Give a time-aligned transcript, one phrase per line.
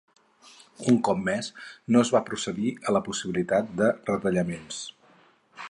[0.91, 1.49] Un cop més,
[1.95, 4.81] no es va procedir a la possibilitat de retallaments.